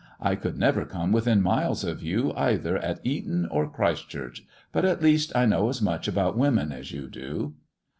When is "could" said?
0.33-0.57